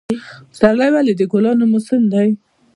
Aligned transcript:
پسرلی 0.51 0.89
ولې 0.91 1.13
د 1.15 1.21
ګلانو 1.31 1.65
موسم 1.71 2.01
دی؟ 2.13 2.29